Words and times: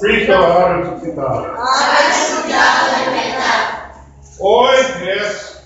Cristo 0.00 0.34
ha 0.34 0.76
resucitado. 0.76 1.46
Ha 1.58 2.08
resucitado 2.08 2.86
de 2.98 3.10
verdad. 3.10 3.92
Hoy 4.38 4.76
es 5.18 5.62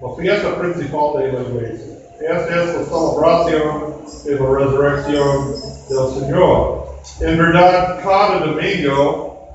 la 0.00 0.14
fiesta 0.16 0.58
principal 0.58 1.12
de 1.18 1.32
la 1.32 1.40
iglesia. 1.40 1.96
Esta 2.20 2.62
es 2.62 2.74
la 2.74 2.84
celebración 2.84 3.94
de 4.24 4.34
la 4.34 4.58
resurrección 4.58 5.54
del 5.88 6.20
Señor. 6.20 6.86
En 7.20 7.38
verdad, 7.38 8.00
cada 8.02 8.38
domingo 8.40 9.48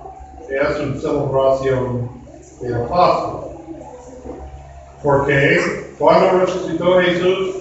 es 0.49 0.79
una 0.79 0.99
celebración 0.99 2.09
de 2.61 2.69
la 2.69 2.87
Pascua. 2.87 3.47
Porque 5.03 5.93
cuando 5.97 6.45
resucitó 6.45 7.01
Jesús, 7.01 7.55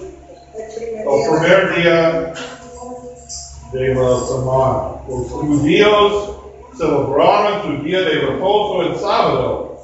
el 0.55 1.39
primer 1.39 1.75
día 1.75 2.33
de 3.71 3.95
la 3.95 4.19
semana, 4.25 5.01
los 5.07 5.31
judíos 5.31 6.35
celebraron 6.77 7.77
su 7.77 7.83
día 7.83 8.01
de 8.01 8.19
reposo 8.19 8.81
el 8.81 8.95
sábado. 8.97 9.77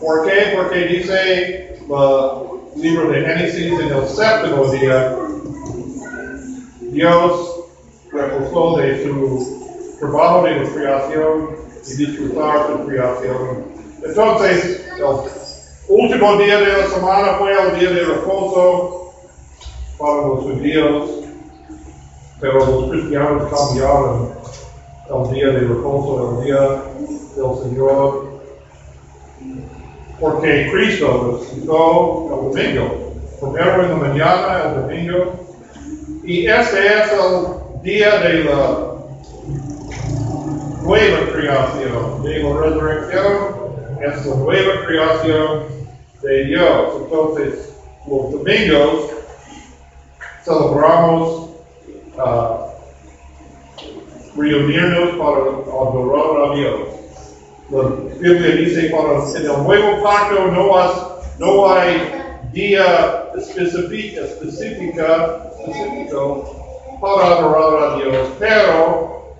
¿Por 0.00 0.26
qué? 0.26 0.52
Porque 0.56 0.86
dice 0.86 1.76
el 1.80 2.82
libro 2.82 3.08
de 3.10 3.20
Génesis 3.22 3.80
en 3.80 3.88
el 3.88 4.06
séptimo 4.06 4.64
día, 4.72 5.16
Dios 6.80 7.64
reposó 8.12 8.76
de 8.78 9.04
su 9.04 9.96
trabajo 10.00 10.44
de 10.44 10.68
creación 10.72 11.50
y 11.86 11.94
disfrutar 11.94 12.66
su 12.66 12.86
creación. 12.86 13.64
Entonces, 14.02 14.86
el 14.98 15.04
último 15.88 16.36
día 16.36 16.58
de 16.58 16.68
la 16.68 16.86
semana 16.88 17.34
fue 17.38 17.52
el 17.52 17.78
día 17.78 17.90
de 17.90 18.04
reposo 18.04 19.12
para 19.98 20.26
los 20.26 20.40
judíos, 20.40 21.10
pero 22.40 22.54
los 22.54 22.90
cristianos 22.90 23.48
cambiaron. 23.50 24.40
El 25.10 25.34
día 25.34 25.46
de 25.48 25.60
reposo, 25.60 26.38
el 26.38 26.44
día 26.44 26.60
del 27.34 27.62
Señor, 27.64 28.26
porque 30.20 30.70
Cristo 30.70 31.38
resucitó 31.40 32.28
el 32.30 32.52
domingo, 32.52 33.12
primero 33.40 33.82
en 33.82 33.90
la 33.90 33.96
mañana, 33.96 34.62
el 34.66 34.82
domingo, 34.82 35.32
y 36.22 36.46
este 36.46 36.86
es 36.86 37.12
el 37.12 37.82
día 37.82 38.18
de 38.20 38.44
la 38.44 38.90
nueva 40.82 41.32
creación, 41.32 42.22
de 42.22 42.38
la 42.38 42.60
resurrección, 42.60 43.36
es 44.00 44.26
la 44.26 44.36
nueva 44.36 44.86
creación 44.86 45.62
de 46.22 46.44
Dios. 46.44 46.92
Entonces, 47.02 47.72
los 48.06 48.30
domingos 48.30 49.10
celebramos 50.44 51.49
uh, 52.24 52.70
reunirnos 54.36 55.10
para 55.18 55.38
adorar 55.38 56.50
a 56.50 56.54
Dios. 56.54 56.80
La 57.70 57.82
Biblia 58.18 58.56
dice, 58.56 58.90
para 58.90 59.24
en 59.38 59.50
el 59.50 59.62
nuevo 59.64 60.02
pacto 60.02 60.46
no, 61.38 61.72
hay 61.72 62.12
día 62.52 63.30
específica, 63.36 64.22
específico 65.56 66.56
para 67.00 67.38
adorar 67.38 67.92
a 67.92 67.96
Dios, 67.96 68.28
pero 68.38 69.34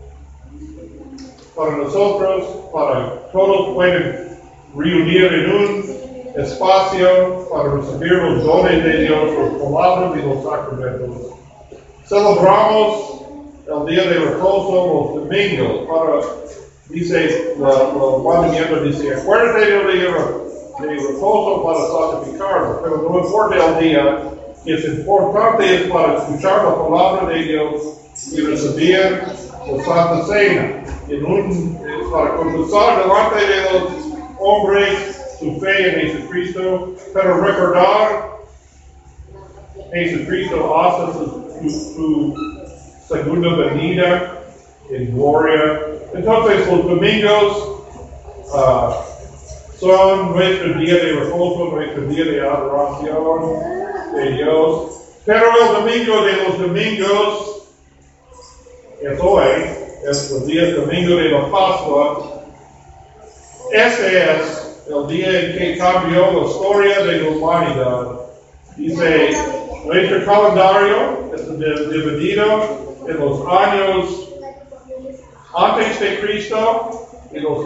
para 1.57 1.77
nosotros, 1.77 2.47
para 2.73 3.31
todos 3.33 3.75
pueden 3.75 4.39
reunir 4.77 5.25
en 5.25 5.51
un 5.51 6.01
espacio 6.37 7.49
para 7.51 7.75
recibir 7.75 8.13
los 8.13 8.45
dones 8.45 8.85
de 8.85 8.99
Dios, 9.03 9.31
las 9.37 9.63
palabras 9.63 10.13
y 10.17 10.29
los 10.29 10.45
sacramentos. 10.45 11.40
Celebramos 12.11 13.23
el 13.69 13.87
día 13.87 14.03
de 14.03 14.19
reposo 14.19 15.15
los 15.15 15.23
domingos 15.23 15.87
para, 15.87 16.21
dice, 16.89 17.55
la, 17.57 17.69
la 17.69 18.81
dice, 18.83 19.15
acuérdate 19.15 19.61
del 19.71 19.93
día 19.93 20.09
de 20.81 20.97
reposo 20.97 21.63
para 21.63 21.79
sacrificarlo, 21.87 22.81
pero 22.83 23.09
no 23.09 23.19
importa 23.21 23.65
el 23.65 23.79
día, 23.79 24.23
es 24.65 24.85
importante 24.87 25.73
es 25.73 25.83
para 25.83 26.17
escuchar 26.17 26.65
la 26.65 26.83
palabra 26.83 27.33
de 27.33 27.43
Dios 27.45 28.01
y 28.33 28.41
recibir 28.41 29.23
la 29.69 29.85
Santa 29.85 30.27
Cena. 30.27 30.85
En 31.09 31.25
un, 31.25 31.79
es 31.87 32.09
para 32.13 32.35
confesar 32.35 33.05
delante 33.05 33.37
de 33.37 33.73
los 33.73 33.93
hombres 34.41 35.37
su 35.39 35.61
fe 35.61 36.03
en 36.03 36.09
Jesucristo, 36.09 36.89
pero 37.15 37.41
recordar 37.41 38.41
Jesucristo 39.93 40.77
hasta 40.77 41.13
su, 41.13 41.50
su, 41.69 42.35
su 43.09 43.15
segunda 43.15 43.55
venida 43.57 44.39
en 44.91 45.15
gloria. 45.15 45.81
Entonces 46.15 46.67
los 46.67 46.87
domingos 46.87 47.69
uh, 48.53 49.11
son 49.79 50.33
nuestro 50.33 50.75
día 50.75 50.95
de 50.95 51.13
reposo, 51.13 51.71
nuestro 51.73 52.03
día 52.05 52.25
de 52.25 52.41
adoración 52.41 53.61
de 54.15 54.31
Dios. 54.33 54.91
Pero 55.25 55.45
el 55.61 55.73
domingo 55.75 56.23
de 56.23 56.33
los 56.45 56.59
domingos 56.59 57.63
es 59.01 59.21
hoy, 59.21 59.51
es 60.11 60.33
el 60.33 60.47
día 60.47 60.75
domingo 60.75 61.17
de 61.17 61.29
la 61.29 61.51
Pascua. 61.51 62.43
Este 63.73 64.19
es 64.19 64.85
el 64.89 65.07
día 65.07 65.41
en 65.41 65.59
que 65.59 65.79
cambió 65.79 66.33
la 66.33 66.49
historia 66.49 67.03
de 67.05 67.19
la 67.19 67.31
humanidad. 67.31 68.07
Dice, 68.77 69.31
nuestro 69.85 70.25
calendario 70.25 71.31
es 71.35 71.59
dividido 71.91 72.45
en 73.09 73.19
los 73.19 73.41
años 73.47 74.29
antes 75.55 76.01
de 76.01 76.21
Cristo 76.21 77.09
y 77.33 77.41
los 77.41 77.65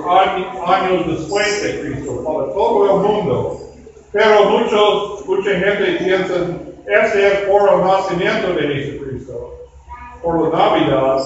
años 0.67 1.07
después 1.07 1.63
de 1.63 1.81
Cristo, 1.81 2.23
para 2.25 2.53
todo 2.53 2.85
el 2.85 3.09
mundo. 3.09 3.61
Pero 4.13 4.45
muchos, 4.51 5.27
mucha 5.27 5.51
gente 5.51 5.97
piensa, 6.05 6.35
este 6.87 7.27
es 7.27 7.39
por 7.49 7.69
el 7.73 7.81
nacimiento 7.85 8.53
de 8.55 8.63
Jesucristo, 8.63 9.55
por 10.23 10.53
la 10.53 10.59
Navidad. 10.59 11.23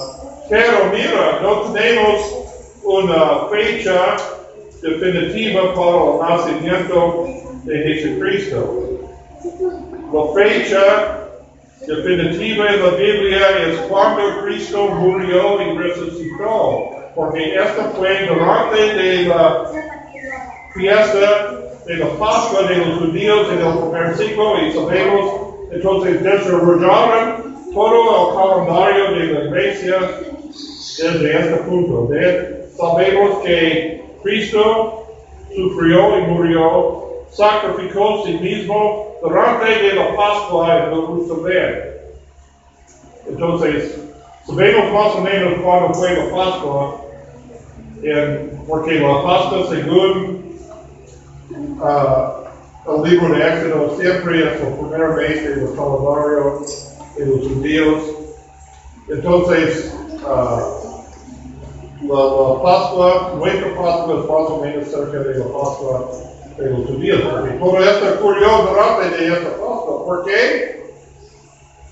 Pero 0.49 0.85
mira, 0.91 1.39
no 1.41 1.71
tenemos 1.73 2.35
una 2.83 3.47
fecha 3.51 4.15
definitiva 4.81 5.73
para 5.75 6.33
el 6.33 6.37
nacimiento 6.37 7.27
de 7.63 7.77
Jesucristo. 7.77 8.99
La 10.11 10.33
fecha 10.33 11.19
definitiva 11.85 12.67
en 12.67 12.83
la 12.83 12.89
Biblia 12.91 13.39
es 13.67 13.79
cuando 13.81 14.41
Cristo 14.43 14.87
murió 14.87 15.61
y 15.61 15.77
resucitó, 15.77 16.89
porque 17.15 17.55
esta 17.55 17.91
fue 17.95 18.25
durante 18.27 18.93
de 18.95 19.25
la 19.25 19.69
fiesta 20.73 21.59
de 21.85 21.95
la 21.97 22.07
Pascua 22.17 22.63
de 22.63 22.77
los 22.77 22.99
judíos 22.99 23.47
en 23.51 23.65
el 23.65 23.77
primer 23.77 24.17
siglo 24.17 24.59
y 24.61 24.71
sabemos, 24.71 25.55
entonces 25.71 26.23
desarrollaron 26.23 27.55
todo 27.73 28.29
el 28.29 28.65
calendario 28.65 29.11
de 29.11 29.33
la 29.33 29.45
iglesia 29.45 29.95
desde 30.97 31.39
este 31.39 31.57
punto. 31.67 32.09
Sabemos 32.77 33.43
que 33.43 34.03
Cristo 34.23 35.05
sufrió 35.55 36.19
y 36.19 36.21
murió, 36.23 37.08
sacrificó 37.31 38.23
sí 38.25 38.33
mismo 38.33 39.15
durante 39.21 39.65
de 39.65 39.93
la 39.93 40.15
Pascua 40.15 40.77
en 40.77 40.95
Jerusalén. 40.95 41.83
Entonces, 43.27 43.99
sabemos 44.45 44.91
más 44.91 45.15
o 45.15 45.21
menos 45.21 45.61
cuándo 45.63 45.93
fue 45.93 46.15
la 46.15 46.35
Pascua, 46.35 47.01
en, 48.01 48.63
porque 48.67 48.99
la 48.99 49.23
Pascua 49.23 49.67
según 49.69 50.59
uh, 51.79 52.91
el 52.91 53.09
libro 53.09 53.35
de 53.35 53.47
Éxodo 53.47 53.97
siempre 53.99 54.39
es 54.39 54.61
el 54.61 54.73
primer 54.73 55.09
mes 55.09 55.43
de 55.43 55.55
los 55.57 55.71
calendarios 55.71 56.95
de 57.15 57.25
los 57.25 57.47
judíos. 57.47 58.03
Entonces, 59.09 59.93
uh, 60.23 60.89
la, 62.07 62.15
la, 62.15 62.63
Pascua, 62.63 63.33
nuestra 63.37 63.75
Pascua 63.75 64.13
es 64.15 64.29
más 64.29 64.49
o 64.49 64.61
menos 64.63 64.87
cerca 64.87 65.19
de 65.19 65.39
la 65.39 65.45
Pascua 65.45 66.09
los 66.59 66.87
judíos. 66.87 67.21
Porque 67.29 67.51
todo 67.51 67.79
esto 67.79 68.05
ocurrió 68.19 68.49
durante 68.69 69.17
de 69.17 69.27
esta 69.27 69.49
Pascua. 69.51 70.05
¿Por 70.05 70.25
qué? 70.25 70.79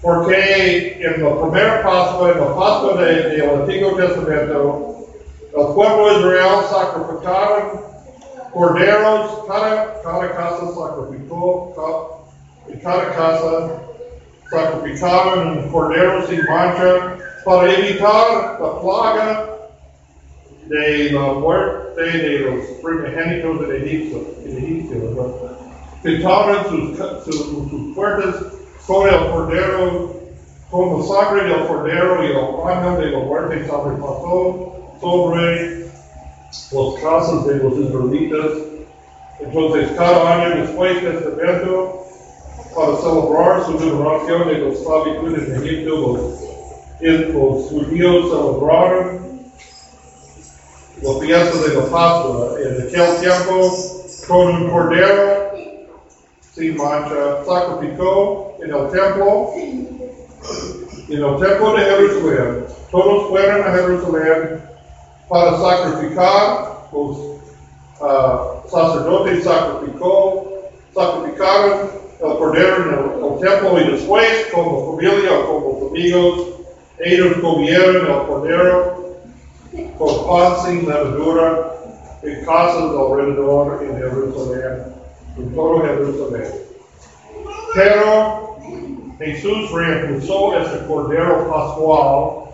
Porque 0.02 1.00
en 1.02 1.24
la 1.24 1.42
primera 1.42 1.84
Pascua, 1.84 2.32
en 2.32 2.40
la 2.40 2.56
Pascua 2.56 3.02
del 3.02 3.30
de, 3.30 3.38
de 3.38 3.52
Antiguo 3.52 3.92
Testamento, 3.96 4.96
el 5.56 5.68
pueblo 5.74 6.08
de 6.08 6.20
Israel 6.20 6.66
sacrificaron 6.70 7.82
corderos, 8.54 9.44
cada, 9.48 10.02
cada 10.02 10.32
casa 10.36 10.68
sacrificó, 10.76 11.74
en 12.68 12.80
cada 12.80 13.14
casa 13.14 13.70
sacrificaban 14.50 15.58
un 15.58 15.70
cordero 15.72 16.26
sin 16.28 16.44
mancha 16.46 17.18
para 17.44 17.74
evitar 17.74 18.58
la 18.60 18.82
plaga 18.82 19.57
de 20.70 21.12
la 21.12 21.34
muerte 21.34 22.02
de 22.02 22.40
los 22.40 22.66
primogénitos 22.84 23.68
de 23.68 23.78
Egipto. 23.78 24.20
De 24.44 24.58
Egipto 24.58 25.58
Pintaban 26.04 26.68
sus, 26.70 26.98
sus, 27.26 27.46
sus 27.70 27.96
puertas 27.96 28.36
con 28.86 29.10
el 29.10 29.32
cordero, 29.32 30.12
con 30.70 31.00
la 31.00 31.06
sangre 31.06 31.44
del 31.44 31.68
cordero 31.68 32.24
y 32.24 32.28
el 32.28 32.64
baño 32.64 32.98
de 32.98 33.12
la 33.12 33.20
muerte 33.20 33.68
sobrepasó 33.68 34.74
sobre 35.02 35.88
los 36.72 37.00
casos 37.02 37.48
de 37.48 37.56
los 37.56 37.78
israelitas. 37.78 38.52
Entonces, 39.40 39.90
cada 39.98 40.34
año 40.34 40.62
después 40.62 41.02
de 41.02 41.10
este 41.10 41.30
evento, 41.30 42.04
para 42.76 42.96
celebrar 42.98 43.66
su 43.66 43.74
liberación 43.74 44.48
de 44.48 44.58
la 44.60 44.70
esclavitud 44.70 45.36
en 45.36 45.64
Egipto, 45.64 45.90
los, 47.02 47.34
los 47.34 47.70
judíos 47.70 48.30
celebraron 48.30 49.27
la 51.02 51.20
fiesta 51.20 51.68
de 51.68 51.76
la 51.76 51.86
Pascua. 51.86 52.56
En 52.60 52.88
aquel 52.88 53.20
tiempo, 53.20 53.78
con 54.28 54.48
un 54.48 54.70
cordero 54.70 55.52
sin 56.54 56.76
mancha, 56.76 57.46
sacrificó 57.46 58.56
en 58.60 58.74
el 58.74 58.90
templo, 58.90 59.52
en 59.56 61.24
el 61.24 61.38
templo 61.38 61.74
de 61.74 61.84
Jerusalén. 61.84 62.66
Todos 62.92 63.30
fueron 63.30 63.62
a 63.62 63.72
Jerusalén 63.72 64.62
para 65.30 65.58
sacrificar, 65.58 66.88
los 66.92 67.18
ah, 68.02 68.54
sacerdotes 68.68 69.44
sacrificó, 69.44 70.46
sacrificaron 70.96 71.92
el 72.20 72.38
cordero 72.38 72.76
en 72.76 72.90
el, 72.90 73.34
el 73.34 73.40
templo 73.40 73.80
y 73.80 73.92
después, 73.92 74.48
como 74.52 74.96
familia 74.96 75.40
o 75.40 75.64
como 75.64 75.88
amigos, 75.90 76.48
ellos 77.00 77.38
comieron 77.42 77.96
el 77.98 78.28
cordero 78.28 79.07
con 79.98 80.28
pan 80.28 80.66
sin 80.66 80.88
levadura 80.88 81.74
en 82.24 82.46
casas 82.46 82.84
alrededor 82.84 83.84
en 83.84 83.98
Jerusalén, 83.98 84.84
en 85.38 85.56
todo 85.56 85.82
Jerusalén. 85.82 86.54
Pero 87.74 88.58
Jesús 89.20 89.72
reemplazó 89.72 90.58
este 90.58 90.86
cordero 90.88 91.48
pascual 91.50 92.50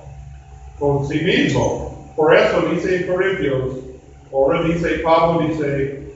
con 0.80 1.08
sí 1.08 1.20
mismo. 1.20 1.94
Por 2.16 2.36
eso 2.36 2.62
dice 2.72 2.98
en 2.98 3.08
Corintios, 3.08 3.74
ahora 4.32 4.64
dice 4.64 5.00
Pablo, 5.04 5.48
dice, 5.48 6.14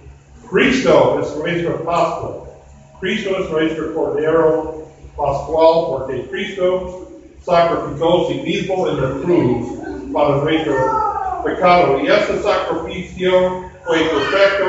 Cristo 0.49 1.19
es 1.21 1.35
nuestra 1.37 1.77
Pascua. 1.83 2.43
Cristo 2.99 3.29
es 3.39 3.49
nuestro 3.49 3.93
cordero 3.93 4.83
pascual 5.15 5.85
porque 5.89 6.27
Cristo 6.29 7.07
sacrificó 7.43 8.27
sí 8.27 8.35
mismo 8.41 8.87
en 8.87 9.01
la 9.01 9.09
cruz 9.23 9.67
para 10.13 10.37
nuestro 10.37 11.06
pecado. 11.43 11.99
Y 11.99 12.07
este 12.07 12.41
sacrificio 12.41 13.63
fue 13.85 13.97
perfecto, 13.99 14.65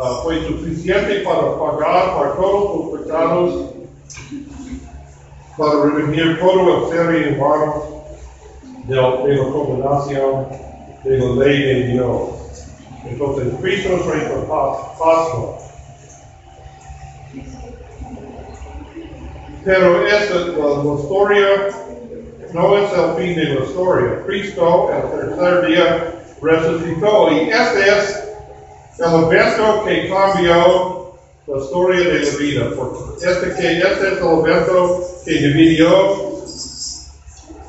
ah, 0.00 0.20
fue 0.22 0.44
suficiente 0.46 1.20
para 1.20 1.58
pagar 1.58 2.14
por 2.16 2.36
todos 2.36 2.92
los 2.92 3.00
pecados, 3.02 3.54
para 5.56 5.84
redimir 5.84 6.40
todo 6.40 6.86
el 6.86 6.90
ser 6.92 7.32
humano 7.38 7.84
de, 8.84 8.94
de 8.94 9.36
la 9.36 9.52
condenación 9.52 10.46
de 11.04 11.18
la 11.18 11.44
ley 11.44 11.62
de 11.62 11.74
Dios. 11.92 12.28
Entonces, 13.04 13.52
Cristo 13.60 13.88
es 13.96 14.06
nuestra 14.06 14.36
pas- 14.48 14.96
Pascua. 14.98 15.58
Pero 19.64 20.06
esta, 20.06 20.34
la, 20.34 20.82
la 20.82 20.94
historia 21.00 21.48
no 22.52 22.76
es 22.76 22.92
el 22.92 23.14
fin 23.16 23.36
de 23.36 23.44
la 23.54 23.64
historia. 23.64 24.22
Cristo 24.26 24.90
el 24.92 25.20
tercer 25.20 25.66
día 25.66 26.14
resucitó 26.40 27.30
y 27.30 27.50
este 27.50 27.88
es 27.88 28.22
el 28.98 29.24
evento 29.24 29.84
que 29.84 30.08
cambió 30.08 31.14
la 31.46 31.58
historia 31.58 32.00
de 32.00 32.20
la 32.20 32.36
vida. 32.38 32.68
Este, 33.16 33.54
que, 33.54 33.78
este 33.78 34.08
es 34.08 34.20
el 34.20 34.38
evento 34.46 35.00
que 35.24 35.32
dividió 35.32 36.32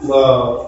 la 0.01 0.59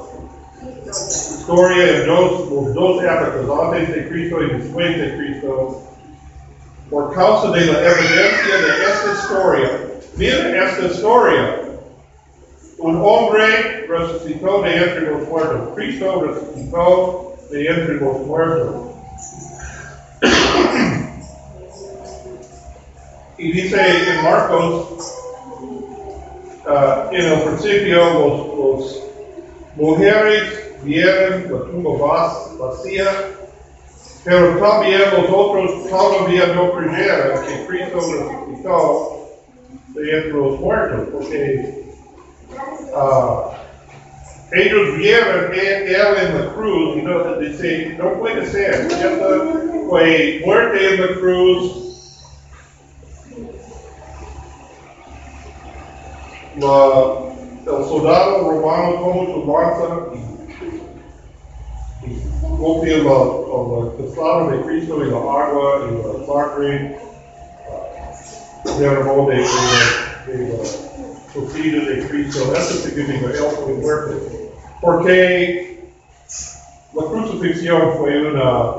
historia 0.89 1.97
en 1.97 2.07
dos, 2.07 2.49
los 2.49 2.73
dos 2.73 3.03
épocas, 3.03 3.59
antes 3.63 3.95
de 3.95 4.09
Cristo 4.09 4.43
y 4.43 4.49
después 4.57 4.97
de 4.97 5.17
Cristo. 5.17 5.81
Por 6.89 7.13
causa 7.15 7.49
de 7.49 7.65
la 7.65 7.79
evidencia 7.79 8.57
de 8.61 8.83
esta 8.83 9.13
historia, 9.19 9.71
mira 10.15 10.65
esta 10.65 10.85
historia. 10.85 11.61
Un 12.77 13.01
hombre 13.03 13.74
resucitó 13.87 14.61
de 14.61 14.75
entre 14.75 15.11
los 15.11 15.27
muertos. 15.27 15.69
Cristo 15.75 16.21
resucitó 16.23 17.35
de 17.51 17.67
entre 17.67 17.95
los 17.95 18.19
muertos. 18.21 18.75
y 23.37 23.51
dice 23.51 23.77
en 24.11 24.23
Marcos, 24.23 25.13
ah, 26.67 27.09
en 27.11 27.25
el 27.25 27.41
principio 27.41 28.03
los, 28.13 28.47
los 28.57 29.03
mujeres 29.75 30.43
vieron 30.83 31.43
la 31.51 31.59
tumba 31.65 31.91
vac- 31.91 32.57
vacía, 32.57 33.07
pero 34.23 34.57
también 34.57 35.01
los 35.17 35.29
otros 35.29 35.89
todavía 35.89 36.47
no 36.55 36.71
creyeron 36.77 37.41
que 37.45 37.65
Cristo 37.67 37.99
resucitó 37.99 39.11
de 39.89 40.17
entre 40.17 40.31
los 40.31 40.59
muertos, 40.59 41.07
porque 41.11 41.83
ah, 44.51 44.55
ellos 44.57 44.91
vieron 44.93 45.53
él, 45.53 45.83
él 45.87 46.17
en 46.17 46.33
la 46.33 46.43
cruz 46.43 46.97
y 46.97 47.01
no, 47.01 47.35
dice, 47.35 47.95
no 47.97 48.13
puede 48.13 48.45
ser, 48.45 48.93
esta 48.97 49.43
fue 49.85 50.35
muerte 50.39 50.87
en 50.87 51.01
la 51.01 51.09
cruz, 51.13 51.77
la, 56.53 57.13
el 57.65 57.83
soldado 57.83 58.39
romano 58.39 58.95
tomó 58.97 59.25
su 59.25 59.43
lanza 59.43 60.05
y, 60.11 60.37
y 62.01 62.31
golpeó 62.57 62.97
la, 62.99 63.83
la 63.85 63.91
costado 63.91 64.45
de 64.45 64.61
Cristo 64.61 65.03
y 65.03 65.05
la 65.07 65.17
agua 65.17 65.79
y 65.81 65.91
la 65.91 66.25
sangre 66.25 66.91
ah, 67.67 67.89
derramó 68.63 69.25
de, 69.25 69.51
de, 69.51 69.71
la- 69.71 69.97
de 70.25 70.45
la 70.47 70.65
sofía 71.25 71.81
de 71.83 71.99
Cristo. 72.01 72.53
Eso 72.53 72.75
significa 72.77 73.27
él 73.27 73.51
fue 73.55 73.73
muerto. 73.73 74.34
Porque 74.85 75.79
la 76.93 77.03
crucifixión 77.05 77.93
fue 77.97 78.31
una 78.31 78.75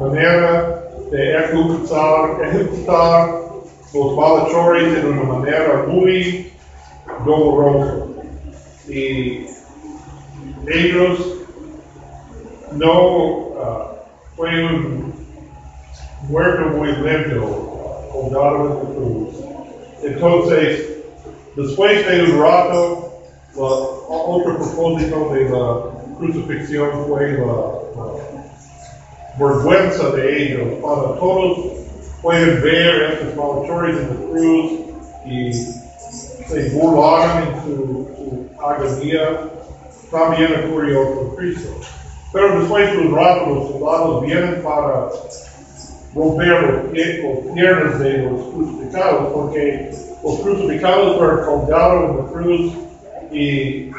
manera 0.00 0.84
de 1.10 1.34
ejecutar, 1.36 2.40
ejecutar 2.44 3.40
los 3.92 4.16
malhechores 4.16 5.02
de 5.02 5.08
una 5.08 5.22
manera 5.24 5.84
muy 5.88 6.52
dolorosa. 7.26 8.06
Y 8.88 9.46
ellos 10.68 11.38
no 12.72 13.48
ah, 13.60 13.92
fue 14.36 14.64
un 14.64 15.12
muerto 16.28 16.68
muy 16.76 16.92
lento, 16.92 18.08
colgado 18.12 18.56
en 18.56 18.68
la 18.68 18.94
cruz. 18.94 19.28
Entonces, 20.04 20.98
después 21.56 22.06
de 22.06 22.22
un 22.22 22.40
rato, 22.40 23.07
otro 23.60 24.56
propósito 24.56 25.30
de 25.32 25.48
la 25.48 25.80
crucifixión 26.18 26.90
fue 27.06 27.32
la, 27.32 27.46
la 27.96 28.12
vergüenza 29.38 30.10
de 30.10 30.42
ellos, 30.42 30.68
para 30.82 31.18
todos 31.18 31.58
pueden 32.22 32.62
ver 32.62 33.12
estos 33.12 33.36
malhechores 33.36 33.96
en 33.96 34.08
la 34.08 34.30
cruz 34.30 34.72
y 35.26 35.52
se 35.52 36.70
burlaron 36.70 37.48
en 37.48 37.62
su, 37.62 38.08
su 38.16 38.62
agonía, 38.62 39.50
también 40.10 40.64
ocurrió 40.64 41.14
con 41.14 41.36
Cristo. 41.36 41.68
Pero 42.32 42.60
después 42.60 42.92
de 42.92 42.98
un 42.98 43.16
rato 43.16 43.46
los 43.54 43.68
soldados 43.70 44.22
vienen 44.22 44.62
para 44.62 45.08
romper 46.14 46.90
los 47.22 47.54
piernas 47.54 47.98
de 48.00 48.18
los 48.18 48.40
crucificados, 48.54 49.32
porque 49.32 49.90
los 50.22 50.40
crucificados 50.40 51.16
fueron 51.16 51.44
colgados 51.44 52.10
en 52.10 52.16
la 52.16 52.32
cruz 52.32 52.72
y 53.32 53.90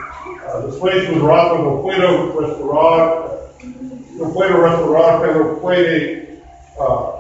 ah, 0.48 0.60
después 0.66 0.96
rato 1.22 1.58
no 1.60 1.82
puedo 1.82 2.40
restaurar, 2.40 3.40
no 4.18 4.34
puedo 4.34 4.58
restaurar, 4.58 5.22
pero 5.22 5.60
puede 5.60 6.40
ah, 6.80 7.16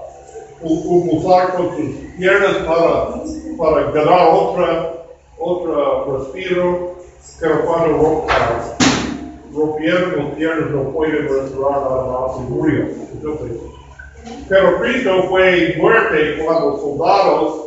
u- 0.62 1.18
usar 1.18 1.54
con 1.56 1.76
sus 1.76 1.90
piernas 2.18 2.58
para, 2.66 3.10
para 3.58 3.92
ganar 3.92 4.30
otra, 4.34 4.94
otra 5.38 5.76
respiro, 6.18 6.96
pero 7.40 7.66
cuando 7.66 8.26
ah, 8.30 8.76
rompieron 9.54 10.16
los 10.18 10.26
piernas 10.36 10.72
no 10.72 10.84
pueden 10.92 11.28
restaurar 11.28 11.82
más 11.82 12.38
y 12.38 12.52
murió. 12.52 12.86
Entonces, 13.14 13.52
pero 14.48 14.80
Cristo 14.80 15.24
fue 15.30 15.76
muerte 15.78 16.40
cuando 16.44 16.78
soldados 16.80 17.66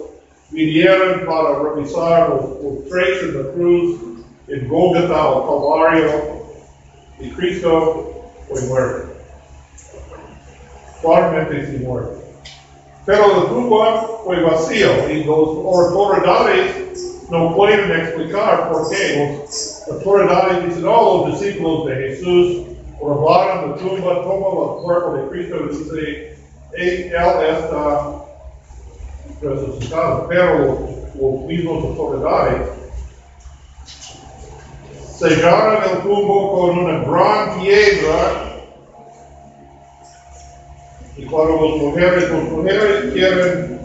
vinieron 0.51 1.25
para 1.27 1.59
revisar 1.61 2.29
los, 2.29 2.43
los 2.63 2.89
tres 2.91 3.23
en 3.23 3.43
la 3.43 3.53
cruz 3.53 3.97
en 4.49 4.69
Golgotha 4.69 5.29
o 5.29 5.71
Calvario 5.71 6.11
y 7.21 7.31
Cristo 7.31 8.31
fue 8.49 8.61
muerto. 8.63 9.09
Claramente 11.01 11.67
sin 11.67 11.85
muerte. 11.85 12.23
Pero 13.05 13.27
la 13.27 13.49
tumba 13.49 14.09
fue 14.25 14.43
vacío 14.43 15.11
y 15.11 15.25
los 15.25 15.49
autoridades 15.49 17.27
no 17.31 17.55
pueden 17.57 17.91
explicar 17.91 18.71
por 18.71 18.89
qué. 18.91 19.41
Los 19.49 19.89
autoridades 19.91 20.67
dicen, 20.67 20.85
oh, 20.87 21.27
los 21.27 21.41
discípulos 21.41 21.87
de 21.87 21.95
Jesús 21.95 22.63
robaron 23.01 23.73
la 23.73 23.77
tumba, 23.77 24.23
toman 24.23 24.77
el 24.77 24.85
cuerpo 24.85 25.15
de 25.17 25.29
Cristo 25.31 25.57
y 25.65 25.77
dice, 25.77 26.37
"Él 26.73 27.13
está 27.13 28.25
resucitado, 29.41 30.27
pero 30.29 30.79
los 31.15 31.41
mismos 31.47 31.85
autoridades 31.85 32.82
sellaron 35.23 35.85
el 35.85 35.99
tumbo 36.03 36.53
con 36.53 36.79
una 36.81 36.99
gran 37.05 37.61
piedra. 37.61 38.59
Y 41.17 41.25
cuando 41.27 41.69
las 41.69 41.77
mujeres, 41.77 42.31
las 42.31 42.43
mujeres 42.43 43.13
quieren 43.13 43.81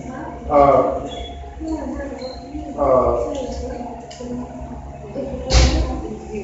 ah, 0.49 0.99
ah, 2.79 3.33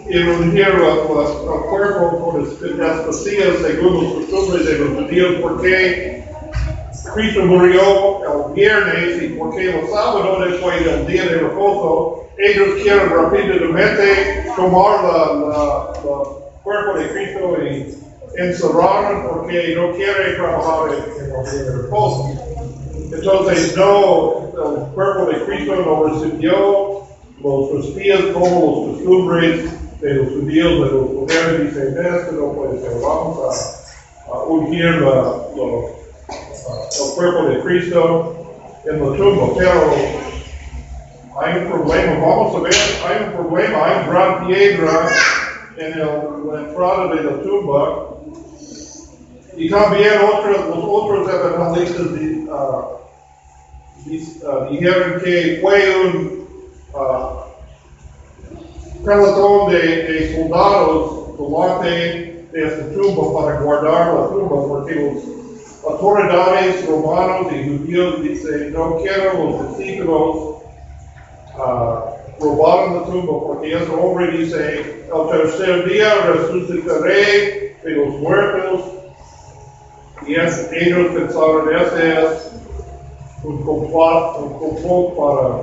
irrumpir 0.09 0.67
el, 0.67 0.73
el 0.73 1.61
cuerpo 1.69 2.31
con 2.31 2.77
las 2.77 2.99
pastillas 3.01 3.57
según 3.61 4.03
los 4.03 4.13
costumbres 4.13 4.65
de 4.65 4.77
los 4.77 4.89
judíos, 4.89 5.35
porque 5.41 6.23
Cristo 7.15 7.45
murió 7.45 8.47
el 8.47 8.53
viernes 8.53 9.23
y 9.23 9.27
porque 9.29 9.69
el 9.71 9.87
sábado 9.87 10.45
después 10.45 10.85
del 10.85 11.07
día 11.07 11.23
de 11.25 11.39
reposo, 11.39 12.25
ellos 12.37 12.81
quieren 12.81 13.09
rápidamente 13.09 14.42
tomar 14.55 15.03
la, 15.03 15.93
la, 16.03 16.23
cuerpo 16.63 16.97
de 16.97 17.09
Cristo 17.09 17.57
y 17.61 18.41
encerraron 18.41 19.27
porque 19.29 19.75
no 19.75 19.91
quiere 19.91 20.33
trabajar 20.35 20.91
en, 20.91 21.65
de 21.65 21.81
reposo. 21.81 22.29
Entonces, 23.11 23.75
no, 23.75 24.51
el 24.53 24.93
cuerpo 24.93 25.25
de 25.25 25.43
Cristo 25.45 25.75
no 25.75 26.03
recibió 26.05 27.03
los 27.43 27.85
espías 27.85 28.21
como 28.33 28.87
los 28.87 28.95
costumbres 28.95 29.65
de 29.99 30.13
los 30.15 30.29
judíos, 30.29 30.71
de 30.71 30.97
los 30.97 31.09
poderes, 31.11 31.73
dicen 31.75 31.95
esto 31.97 32.31
no 32.33 32.53
puede 32.53 32.79
ser, 32.79 32.91
vamos 33.01 33.39
a, 34.27 34.43
ungir 34.47 34.83
la, 35.01 35.35
el 36.29 37.15
cuerpo 37.15 37.43
de 37.43 37.59
Cristo 37.61 38.35
en 38.85 38.99
la 38.99 39.17
tumba, 39.17 39.53
pero 39.57 40.22
hay 41.39 41.59
un 41.59 41.71
problema, 41.71 42.19
vamos 42.19 42.55
a 42.55 42.59
ver, 42.59 42.73
hay 43.05 43.25
un 43.25 43.33
problema, 43.33 43.87
hay 43.87 44.07
gran 44.07 44.47
piedra 44.47 45.07
en 45.77 45.93
el- 45.93 46.47
la 46.51 46.59
entrada 46.59 47.15
de 47.15 47.23
la 47.23 47.41
tumba, 47.41 48.07
y 49.55 49.69
también 49.69 50.13
otros, 50.33 50.67
los 50.67 50.83
otros 50.85 51.29
evangelistas 51.29 52.07
ah, 52.51 52.87
dijeron 54.69 55.21
que 55.23 55.59
fue 55.61 56.05
un 56.05 56.47
ah, 56.95 57.45
pelotón 59.05 59.71
de, 59.71 59.79
de 59.79 60.35
soldados 60.35 61.37
delante 61.37 62.45
de 62.51 62.67
esta 62.67 62.93
tumba 62.93 63.41
para 63.41 63.59
guardar 63.59 64.13
la 64.13 64.27
tumba, 64.29 64.67
porque 64.67 64.95
los 64.95 65.23
autoridades 65.83 66.85
romanos 66.87 67.47
y 67.51 67.67
judíos 67.67 68.21
dicen, 68.21 68.71
no 68.73 68.97
quiero 68.97 69.33
los 69.33 69.55
ah, 69.55 70.52
robaron 72.39 72.95
la 72.95 73.03
tumba, 73.05 73.47
porque 73.47 73.73
ese 73.73 73.91
hombre 73.91 74.31
dice, 74.37 75.05
el 75.13 75.29
tercer 75.29 75.89
día 75.89 76.13
resucitaré 76.33 77.75
de 77.83 77.91
los 77.91 78.15
muertos, 78.19 78.81
y 80.25 80.35
es- 80.35 80.69
ellos 80.71 81.07
pensaron, 81.13 81.73
ese 81.75 82.23
es 82.23 82.51
un 83.43 83.61
complot, 83.63 84.37
un 84.39 84.53
complot 84.53 85.15
para 85.15 85.59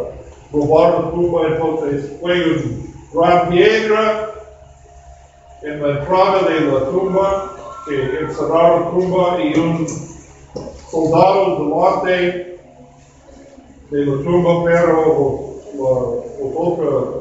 robar 0.52 1.04
la 1.04 1.10
tumba, 1.10 1.46
entonces 1.48 2.12
fue 2.20 2.32
un 2.34 2.94
gran 3.12 3.48
piedra 3.48 4.30
en 5.62 5.82
la 5.82 6.00
entrada 6.00 6.42
de 6.48 6.60
la 6.60 6.80
tumba, 6.90 7.56
que 7.86 8.20
encerraron 8.20 8.84
la 8.84 8.90
tumba 8.90 9.38
y 9.42 9.58
un 9.58 9.86
soldado 10.90 11.64
delante 11.64 12.58
de 13.90 14.06
la 14.06 14.22
tumba, 14.22 14.64
pero 14.64 15.49
los, 15.80 16.24
los 16.38 16.52
otros, 16.56 17.14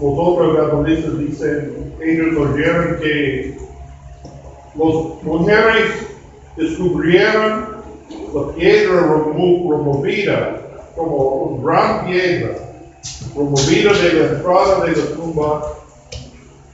los 0.00 0.14
otros 0.18 0.56
evangelistas 0.56 1.18
dicen, 1.18 1.94
ellos 2.00 2.36
oyeron 2.38 2.98
que 3.00 3.56
las 4.74 5.22
mujeres 5.22 5.90
descubrieron 6.56 7.66
la 8.34 8.54
piedra 8.54 9.00
remo- 9.02 9.70
removida, 9.70 10.60
como 10.96 11.16
una 11.16 11.64
gran 11.72 12.06
piedra, 12.06 12.54
removida 13.34 13.92
de 13.92 14.12
la 14.14 14.26
entrada 14.36 14.84
de 14.84 14.92
la 14.96 15.06
tumba, 15.16 15.74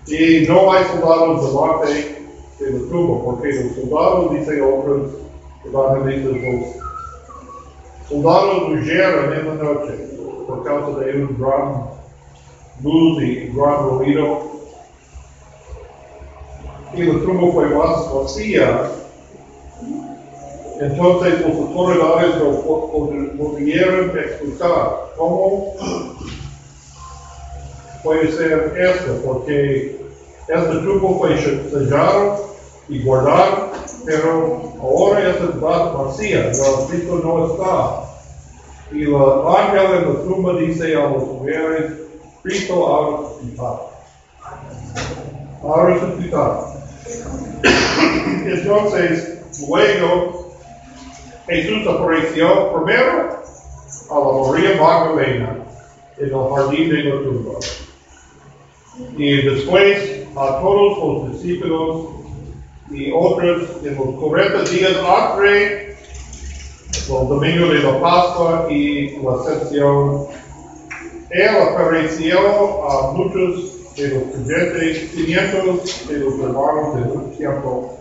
y 0.06 0.46
no 0.46 0.72
hay 0.72 0.84
soldados 0.84 1.52
delante 1.52 2.22
de 2.60 2.70
la 2.70 2.88
tumba, 2.90 3.24
porque 3.24 3.52
los 3.52 3.74
soldados, 3.76 4.32
dice 4.34 4.62
otros 4.62 5.10
evangelistas, 5.64 6.32
los 8.10 8.22
soldados 8.22 8.68
huyeron 8.70 9.32
en 9.34 9.46
la 9.46 9.64
noche 9.64 9.92
por 10.46 10.64
causa 10.64 11.00
de 11.00 11.24
un 11.24 11.36
gran 11.38 11.84
luz 12.82 13.22
y 13.22 13.50
un 13.50 13.56
gran 13.56 13.88
ruido. 13.90 14.42
Y 16.94 17.02
la 17.02 17.20
tumba 17.20 17.52
fue 17.52 17.66
más 17.66 18.14
vacía. 18.14 18.90
Entonces 20.80 21.40
los 21.40 21.56
autoridades 21.58 22.36
lo, 22.36 22.50
lo, 22.50 23.12
lo 23.12 23.44
pudieron 23.50 24.18
explicar. 24.18 25.12
¿Cómo 25.16 25.74
puede 28.02 28.32
ser 28.32 28.74
esto? 28.78 29.20
Porque 29.24 30.00
este 30.48 30.76
tumba 30.78 31.18
fue 31.18 31.36
sellado 31.36 32.48
y 32.88 33.02
guardado, 33.02 33.67
pero 34.08 34.72
ahora 34.80 35.28
esta 35.28 35.44
está 35.44 35.92
vacía, 35.92 36.50
el 36.50 36.86
Cristo 36.88 37.20
no 37.22 37.52
está. 37.52 38.04
Y 38.90 39.02
el 39.02 39.14
ángel 39.14 39.96
en 39.96 40.14
la 40.14 40.20
tumba 40.22 40.54
dice 40.54 40.96
a 40.96 41.10
los 41.10 41.26
mujeres, 41.26 41.92
Cristo 42.42 42.88
ha 42.88 43.20
resucitado. 43.20 43.90
Ha 45.62 45.84
resucitado. 45.84 46.72
Entonces, 48.46 49.40
luego, 49.68 50.54
Jesús 51.46 51.86
apareció 51.86 52.72
primero 52.72 53.28
a 54.10 54.14
la 54.14 54.50
María 54.50 54.80
Magdalena 54.80 55.56
en 56.16 56.24
el 56.24 56.54
jardín 56.54 56.88
de 56.88 57.02
la 57.04 57.22
tumba. 57.24 57.58
Y 59.18 59.42
después 59.42 60.26
a 60.34 60.60
todos 60.60 60.98
los 60.98 61.32
discípulos 61.32 62.17
y 62.90 63.10
otros 63.12 63.68
en 63.84 63.96
los 63.96 64.14
40 64.14 64.62
días 64.70 64.92
entre 64.92 65.88
el 65.90 67.28
domingo 67.28 67.66
de 67.66 67.82
la 67.82 68.00
Pascua 68.00 68.66
y 68.70 69.16
la 69.22 69.34
ascensión. 69.34 70.26
Él 71.30 71.48
apareció 71.48 72.88
a 72.90 73.12
muchos 73.12 73.94
de 73.96 74.08
los 74.08 74.22
creyentes, 74.46 75.10
500 75.10 76.08
de 76.08 76.18
los 76.18 76.34
hermanos 76.40 76.96
de 76.96 77.12
un 77.12 77.36
tiempo, 77.36 77.98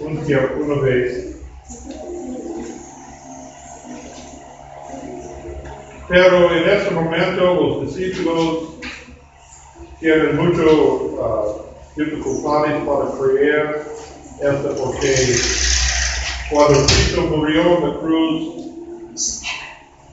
un 0.00 0.16
tiempo, 0.24 0.54
una 0.64 0.82
vez. 0.82 1.36
Pero 6.08 6.54
en 6.54 6.68
ese 6.70 6.90
momento 6.90 7.54
los 7.54 7.94
discípulos 7.94 8.78
tienen 10.00 10.36
mucho 10.36 11.67
ah, 11.98 12.04
dificultades 12.04 12.82
para 12.84 13.10
creer 13.18 13.82
esto 14.40 14.74
porque 14.84 15.14
cuando 16.50 16.86
Cristo 16.86 17.20
murió 17.22 17.62
en 17.78 17.88
la 17.88 17.98
cruz, 18.00 19.42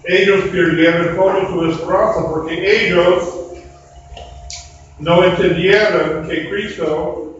ellos 0.03 0.41
perdieron 0.51 1.15
toda 1.15 1.47
su 1.49 1.65
esperanza 1.71 2.29
porque 2.29 2.85
ellos 2.87 3.35
no 4.99 5.23
entendieron 5.23 6.27
que 6.27 6.49
Cristo 6.49 7.31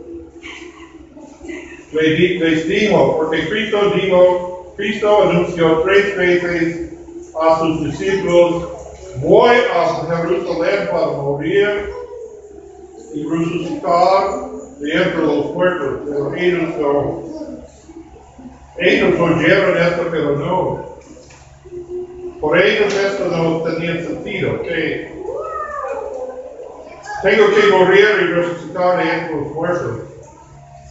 les 1.91 2.17
di- 2.17 2.37
les 2.39 2.67
dijo, 2.67 3.17
porque 3.17 3.47
Cristo 3.47 3.91
dijo, 3.91 4.73
Cristo 4.75 5.23
anunció 5.29 5.79
tres 5.83 6.17
veces 6.17 6.91
a 7.39 7.59
sus 7.59 7.83
discípulos, 7.85 8.67
voy 9.17 9.55
a 9.73 10.05
Jerusalén 10.23 10.89
para 10.91 11.07
morir 11.07 11.89
y 13.15 13.23
resucitar 13.23 14.49
de 14.79 14.91
entre 14.91 15.21
los 15.21 15.53
muertos, 15.53 16.01
pero 16.05 16.35
ellos 16.35 16.69
no. 16.79 17.23
Ellos 18.77 19.19
oyeron 19.19 19.77
esto, 19.77 20.07
pero 20.11 20.35
no. 20.35 20.85
Por 22.41 22.59
ellos 22.59 22.93
esto 22.93 23.25
no 23.27 23.61
tenía 23.63 24.03
sentido, 24.03 24.61
que 24.63 25.15
tengo 27.23 27.45
que 27.55 27.67
morir 27.71 28.05
y 28.21 28.25
resucitar 28.33 28.97
de 28.97 29.11
entre 29.13 29.35
los 29.37 29.51
muertos. 29.53 29.99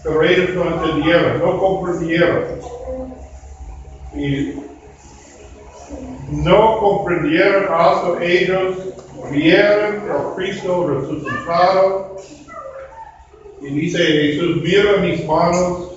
Pero 0.03 0.23
ellos 0.23 0.51
no 0.55 0.65
entendieron, 0.65 1.39
no 1.41 1.59
comprendieron. 1.59 2.45
Y 4.15 4.55
no 6.31 6.79
comprendieron 6.79 7.67
hasta 7.69 8.25
ellos 8.25 8.77
vieron 9.31 10.11
al 10.11 10.35
Cristo 10.37 10.89
resucitado 10.89 12.17
Y 13.63 13.71
dice 13.71 13.99
Jesús, 13.99 14.63
mira 14.63 14.99
mis 14.99 15.25
manos, 15.27 15.91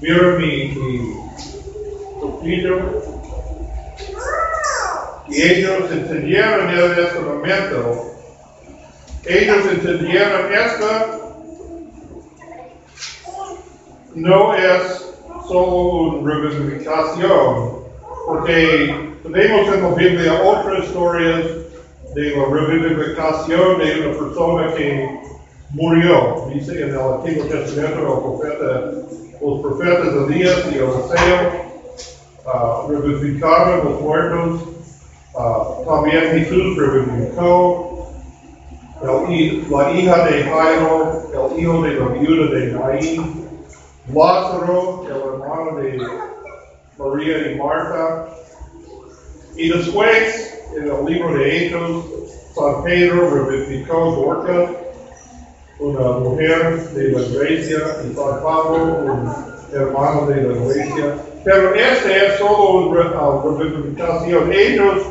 mira 0.00 0.36
mi, 0.38 0.68
mi. 0.68 1.30
Y 5.28 5.42
ellos 5.42 5.90
entendieron 5.92 6.70
en 6.70 7.04
este 7.04 7.20
momento, 7.20 8.14
ellos 9.26 9.66
entendieron 9.70 10.52
esta 10.52 11.20
no 14.14 14.54
es 14.54 15.14
solo 15.46 16.18
una 16.18 16.34
reivindicación, 16.34 17.80
porque 18.26 19.14
tenemos 19.22 19.74
en 19.74 19.82
la 19.82 19.88
Biblia 19.90 20.42
otras 20.42 20.84
historias 20.84 21.59
de 22.14 22.36
la 22.36 22.44
reivindicación 22.46 23.78
de 23.78 24.00
una 24.00 24.18
persona 24.18 24.74
que 24.74 25.20
murió. 25.70 26.46
Dice 26.52 26.82
en 26.82 26.90
el 26.90 27.00
Antiguo 27.00 27.44
Testamento 27.44 27.98
el 27.98 28.22
profeta, 28.22 28.92
los 29.40 29.60
profetas 29.60 30.08
Elías 30.28 30.66
y 30.70 30.78
Eliseo 30.78 31.70
uh, 32.46 32.90
reivindicaron 32.90 33.84
los 33.84 34.00
muertos. 34.00 34.60
Uh, 35.34 35.84
también 35.86 36.30
Jesús 36.30 36.76
reivindicó 36.76 37.90
el, 39.02 39.70
la 39.70 39.92
hija 39.92 40.26
de 40.26 40.44
Jairo, 40.44 41.22
el 41.32 41.60
hijo 41.60 41.82
de 41.82 41.92
la 41.94 42.06
viuda 42.08 42.54
de 42.54 42.72
Naín, 42.72 43.48
Lázaro, 44.12 45.06
el 45.06 45.16
hermano 45.16 45.76
de 45.78 45.98
María 46.98 47.52
y 47.52 47.54
Marta. 47.56 48.28
Y 49.56 49.68
después, 49.68 50.49
en 50.76 50.90
el 50.90 51.04
libro 51.04 51.34
de 51.34 51.66
Hechos, 51.66 52.04
San 52.54 52.82
Pedro 52.82 53.46
reivindicó 53.46 54.12
Dorcas, 54.12 54.70
una 55.78 56.18
mujer 56.18 56.80
de 56.90 57.12
la 57.12 57.20
iglesia, 57.20 57.78
y 58.04 58.14
San 58.14 58.42
Pablo, 58.42 58.84
un 59.04 59.50
hermano 59.72 60.26
de 60.26 60.42
la 60.42 60.56
iglesia. 60.56 61.14
Pero 61.44 61.74
este 61.74 62.26
es 62.26 62.38
solo 62.38 62.88
una 62.88 63.58
reivindicación. 63.58 64.52
Ellos 64.52 65.02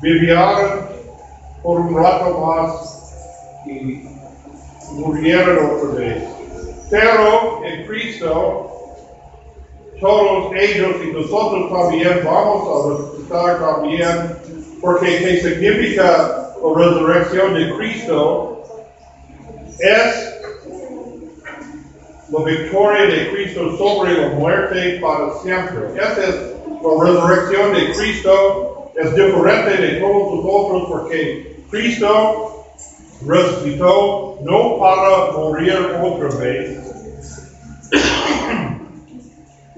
vivieron 0.00 0.86
por 1.62 1.80
un 1.80 1.96
rato 1.96 2.38
más 2.38 3.12
y 3.66 4.04
murieron 4.92 5.58
otra 5.58 5.98
vez. 5.98 6.22
Pero 6.90 7.64
en 7.64 7.86
Cristo, 7.86 8.70
todos 10.00 10.52
ellos 10.54 10.96
y 11.04 11.12
nosotros 11.12 11.72
también 11.72 12.20
vamos 12.24 12.68
a 12.68 12.90
resucitar 12.90 13.60
también, 13.60 14.36
porque 14.82 15.18
¿qué 15.18 15.40
significa 15.40 16.52
resurrección 16.76 17.54
de 17.54 17.72
Cristo? 17.76 18.64
Es 19.78 20.40
la 22.30 22.44
victoria 22.44 23.02
de 23.06 23.30
Cristo 23.30 23.76
sobre 23.78 24.14
la 24.14 24.28
muerte 24.30 24.98
para 25.00 25.34
siempre. 25.38 25.82
Esa 25.94 26.28
es 26.28 26.34
la 26.82 27.04
resurrección 27.04 27.72
de 27.72 27.92
Cristo. 27.92 28.90
Es 28.96 29.14
diferente 29.14 29.70
de 29.70 30.00
todos 30.00 30.34
los 30.34 30.44
otros 30.46 30.88
porque 30.88 31.56
Cristo 31.70 32.66
resucitó 33.24 34.38
no 34.42 34.78
para 34.78 35.32
morir 35.32 35.78
otra 36.02 36.38
vez, 36.40 36.78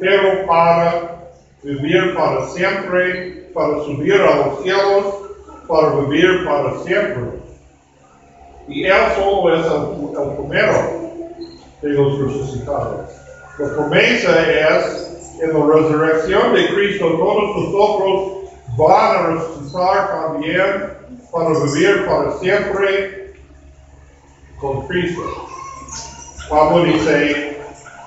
pero 0.01 0.47
para 0.47 1.29
vivir 1.63 2.15
para 2.15 2.49
siempre, 2.49 3.44
para 3.55 3.85
subir 3.85 4.21
a 4.21 4.47
los 4.47 4.63
cielos, 4.63 5.15
para 5.69 5.95
vivir 6.01 6.45
para 6.45 6.79
siempre. 6.83 7.45
Y 8.69 8.85
Él 8.85 9.03
solo 9.17 9.55
es 9.55 9.67
el, 9.67 10.37
primero 10.37 11.21
de 11.81 11.89
los 11.91 12.19
resucitados. 12.19 13.11
La 13.59 13.69
promesa 13.75 14.51
es, 14.51 15.41
en 15.41 15.53
la 15.53 15.67
resurrección 15.67 16.55
de 16.55 16.69
Cristo, 16.75 17.07
todos 17.19 17.57
nosotros 17.57 18.33
van 18.77 19.17
a 19.17 19.27
resucitar 19.29 20.11
también 20.11 20.95
para 21.31 21.51
vivir 21.51 22.07
para 22.07 22.39
siempre 22.39 23.35
con 24.61 24.87
Cristo. 24.89 25.23
Pablo 26.49 26.85
dice, 26.85 27.59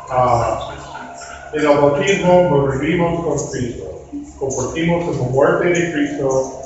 uh, 0.10 1.56
en 1.56 1.62
el 1.62 1.68
bautismo 1.68 2.44
moriremos 2.50 3.26
con 3.26 3.52
Cristo. 3.52 3.97
Compartimos 4.40 5.18
la 5.18 5.24
muerte 5.24 5.68
de 5.70 5.92
Cristo. 5.94 6.62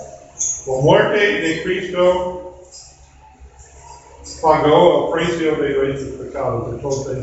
La 0.68 0.82
muerte 0.82 1.18
de 1.18 1.64
Cristo 1.64 2.42
pagó 4.42 5.16
el 5.16 5.26
precio 5.26 5.56
de 5.56 5.88
nuestros 5.88 6.26
pecados. 6.26 6.68
Entonces, 6.74 7.18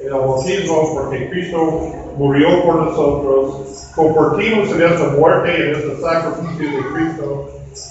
en 0.00 0.06
el 0.06 0.14
bautismo, 0.14 0.94
porque 0.94 1.28
Cristo 1.28 1.92
murió 2.16 2.64
por 2.64 2.76
nosotros, 2.86 3.90
compartimos 3.94 4.70
en 4.70 4.82
esta 4.82 5.08
muerte, 5.08 5.70
en 5.70 5.76
este 5.76 6.00
sacrificio 6.00 6.70
de 6.70 6.92
Cristo, 6.92 7.50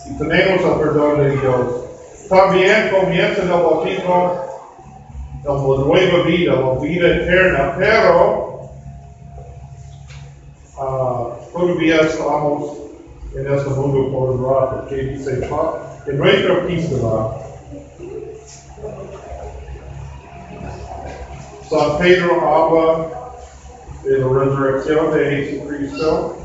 y 0.09 0.17
tenemos 0.17 0.61
el 0.63 0.79
perdón 0.79 1.19
de 1.19 1.31
Dios. 1.37 1.67
También 2.29 2.89
comienza 2.91 3.41
en 3.41 3.47
el 3.47 3.61
bautismo 3.61 4.33
la 5.43 5.53
nueva 5.53 6.23
vida, 6.25 6.53
la 6.55 6.79
vida 6.79 7.07
eterna, 7.07 7.75
pero 7.77 8.40
uh, 10.81 11.51
todavía 11.53 12.01
estamos 12.01 12.77
en 13.35 13.53
este 13.53 13.69
mundo 13.69 14.11
por 14.11 14.31
un 14.31 14.43
rato, 14.43 14.87
que 14.89 14.95
dice 14.95 15.47
en 16.07 16.17
nuestra 16.17 16.53
epístola, 16.53 17.37
San 21.69 21.97
Pedro 21.99 22.41
habla 22.41 23.07
de 24.03 24.17
la 24.17 24.27
resurrección 24.27 25.13
de 25.13 25.25
Jesucristo. 25.25 26.37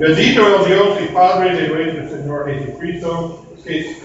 Bendito 0.00 0.46
el 0.46 0.66
Dios 0.66 0.98
y 1.02 1.12
Padre 1.12 1.54
de 1.54 1.68
nuestro 1.68 2.16
Señor 2.16 2.46
Jesucristo, 2.46 3.44
que 3.62 3.96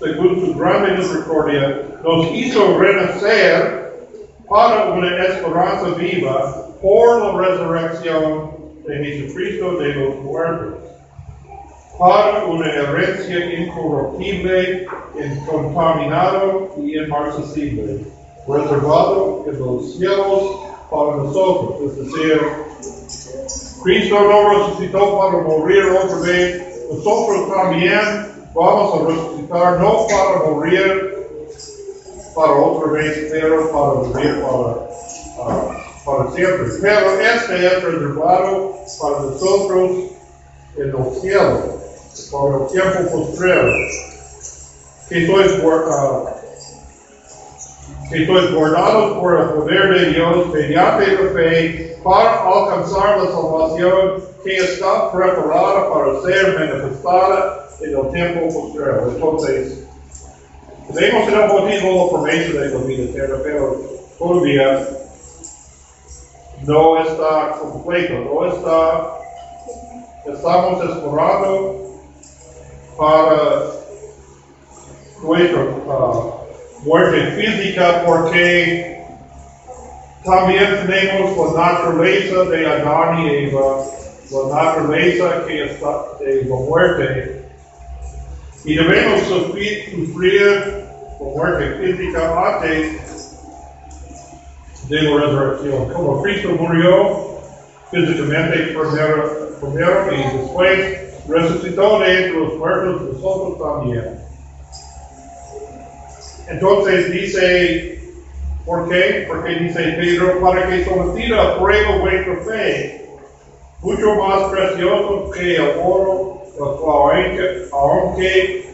según 0.00 0.40
su 0.40 0.58
gran 0.58 0.96
misericordia 0.96 1.82
nos 2.02 2.32
hizo 2.32 2.78
renacer 2.78 3.77
para 4.48 4.92
una 4.92 5.24
esperanza 5.24 5.88
viva 5.98 6.68
por 6.80 7.34
la 7.34 7.48
resurrección 7.48 8.50
de 8.86 8.96
Jesucristo 8.96 9.72
de 9.78 9.94
los 9.94 10.16
muertos, 10.20 10.74
para 11.98 12.44
una 12.46 12.72
herencia 12.72 13.54
incorruptible, 13.58 14.86
incontaminado 15.18 16.70
y 16.78 16.98
inmarcesible, 16.98 18.06
reservado 18.46 19.44
en 19.46 19.58
los 19.58 19.96
cielos 19.96 20.60
para 20.90 21.16
nosotros, 21.16 21.80
es 21.82 21.96
decir, 21.98 22.40
Cristo 23.82 24.16
no 24.20 24.50
resucitó 24.50 25.18
para 25.18 25.42
morir 25.42 25.84
otra 26.02 26.18
vez, 26.20 26.86
nosotros 26.90 27.54
también 27.54 28.32
vamos 28.54 28.94
a 28.94 29.08
resucitar 29.08 29.80
no 29.80 30.06
para 30.06 30.50
morir 30.50 31.17
para 32.38 32.52
otra 32.52 32.92
vez, 32.92 33.32
para 33.72 34.00
vivir 34.00 34.42
para, 34.42 35.58
para 36.04 36.30
siempre. 36.32 36.66
Pero 36.80 37.20
este 37.20 37.66
es 37.66 37.82
reservado 37.82 38.76
para 39.00 39.24
en 40.76 40.92
los 40.92 41.20
cielos, 41.20 41.60
para 42.30 42.56
el 42.58 42.66
tiempo 42.68 43.10
postrero. 43.10 43.72
Que 45.08 45.26
sois, 45.26 45.52
que 48.10 48.26
sois 48.26 48.54
guardados 48.54 49.18
por 49.18 49.40
el 49.40 49.48
poder 49.48 49.88
de 49.88 50.10
Dios 50.10 50.46
mediante 50.52 51.06
la 51.12 51.30
fe 51.32 51.98
para 52.04 52.44
alcanzar 52.44 53.18
la 53.18 53.32
salvación 53.32 54.22
que 54.44 54.56
está 54.58 55.10
preparada 55.10 55.90
para 55.90 56.22
ser 56.22 56.56
manifestada 56.56 57.68
en 57.80 57.96
el 57.96 58.10
tiempo 58.12 58.54
postrero. 58.54 59.08
Entonces, 59.08 59.87
tenemos 60.94 61.28
en 61.28 61.34
el 61.34 61.48
bautismo 61.48 62.04
la 62.04 62.10
promesa 62.10 62.52
de 62.60 62.68
la 62.70 63.02
eterna, 63.04 63.36
pero 63.42 63.82
todavía 64.18 64.88
no 66.66 67.02
está 67.02 67.58
completo, 67.60 68.14
no 68.24 68.46
está, 68.46 69.18
estamos 70.26 70.84
esperando 70.84 71.88
para 72.96 73.62
nuestra 75.22 75.62
uh, 75.62 76.34
muerte 76.84 77.32
física 77.32 78.04
porque 78.06 79.04
también 80.24 80.86
tenemos 80.86 81.54
la 81.54 81.72
naturaleza 81.72 82.44
de 82.44 82.66
Adán 82.66 83.20
y 83.20 83.34
Eva, 83.46 83.84
la 84.30 84.64
naturaleza 84.64 85.46
que 85.46 85.64
está 85.64 86.06
de 86.20 86.44
la 86.44 86.56
muerte. 86.56 87.44
Y 88.64 88.74
debemos 88.74 89.22
sufrir, 89.22 89.90
sufrir 89.90 90.77
muerte 91.24 91.74
física 91.80 92.56
antes 92.56 93.28
de 94.88 95.02
la 95.02 95.20
resurrección. 95.20 95.92
Como 95.92 96.22
Cristo 96.22 96.50
murió 96.50 97.28
físicamente 97.90 98.56
primero, 98.74 99.56
primero 99.60 100.12
y 100.12 100.38
después 100.38 100.98
resucitó 101.28 102.00
de 102.00 102.24
entre 102.24 102.40
los 102.40 102.54
muertos, 102.56 103.02
nosotros 103.02 103.58
también. 103.58 104.18
Entonces 106.48 107.10
dice, 107.12 108.00
¿por 108.64 108.88
qué? 108.88 109.26
Porque 109.28 109.54
dice 109.56 109.96
Pedro, 109.98 110.40
para 110.40 110.66
que 110.68 110.84
sometida 110.84 111.42
a 111.42 111.58
prueba 111.58 111.98
vuestra 111.98 112.36
fe, 112.46 113.06
mucho 113.82 114.14
más 114.14 114.50
precioso 114.50 115.30
que 115.30 115.56
el 115.56 115.78
oro, 115.82 116.42
el 116.54 116.80
cual 116.80 117.68
aunque 117.72 118.66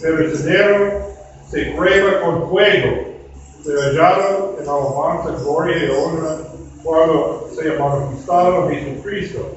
perecedero 0.00 1.11
se 1.52 1.66
prueba 1.76 2.22
con 2.22 2.48
fuego, 2.48 3.08
se 3.62 3.72
hallado 3.74 4.56
en 4.58 4.66
alabanza, 4.66 5.42
gloria 5.44 5.76
y 5.76 5.90
honra 5.90 6.38
cuando 6.82 7.50
sea 7.54 7.78
manifestado 7.78 8.70
Jesucristo. 8.70 9.50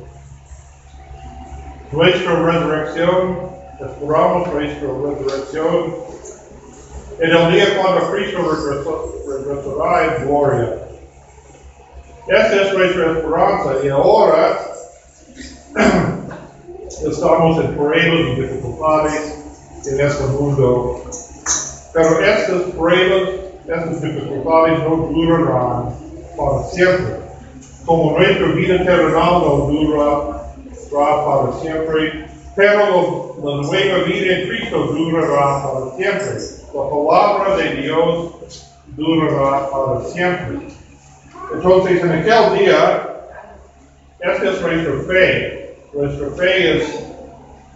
Nuestra 1.94 2.36
resurrección, 2.36 3.50
esperamos 3.80 4.54
nuestra 4.54 4.88
resurrección 4.90 5.96
en 7.20 7.32
el 7.32 7.54
día 7.54 7.82
cuando 7.82 8.12
Cristo 8.12 8.40
regresará 9.26 10.18
en 10.18 10.28
gloria. 10.28 10.74
Esa 12.28 12.62
es 12.62 12.74
nuestra 12.74 13.12
esperanza 13.14 13.74
y 13.82 13.88
ahora 13.88 14.60
estamos 17.10 17.64
en 17.64 17.74
pruebas 17.78 18.20
y 18.20 18.42
dificultades 18.42 19.38
en 19.86 20.02
este 20.02 20.24
mundo. 20.26 21.02
Pero 21.96 22.20
estas 22.20 22.62
pruebas, 22.74 23.30
estas 23.66 24.02
dificultades 24.02 24.80
no 24.80 24.98
durarán 25.14 25.96
para 26.38 26.64
siempre. 26.64 27.16
Como 27.86 28.18
nuestra 28.18 28.48
vida 28.48 28.78
terrenal 28.80 29.42
no 29.42 29.70
durará 29.72 30.44
para 30.92 31.54
siempre, 31.62 32.26
pero 32.54 33.38
la 33.42 33.56
nueva 33.62 33.98
vida 34.00 34.36
en 34.36 34.50
Cristo 34.50 34.78
durará 34.88 35.64
para 35.64 35.96
siempre. 35.96 36.36
La 36.74 36.90
palabra 36.90 37.58
de 37.58 37.70
Dios 37.82 38.32
durará 38.98 39.70
para 39.70 40.02
siempre. 40.10 40.68
Entonces, 41.54 42.04
en 42.04 42.12
aquel 42.12 42.60
día, 42.60 43.10
esta 44.20 44.50
es 44.52 44.62
nuestra 44.62 44.94
fe. 45.08 45.78
Nuestra 45.94 46.28
fe 46.32 46.78
es, 46.78 47.06